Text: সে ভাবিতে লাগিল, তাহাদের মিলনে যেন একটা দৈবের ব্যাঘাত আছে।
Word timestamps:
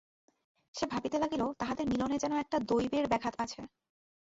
সে 0.75 0.85
ভাবিতে 0.85 1.17
লাগিল, 1.19 1.41
তাহাদের 1.59 1.85
মিলনে 1.87 2.17
যেন 2.17 2.33
একটা 2.37 2.57
দৈবের 2.69 3.05
ব্যাঘাত 3.07 3.35
আছে। 3.39 3.61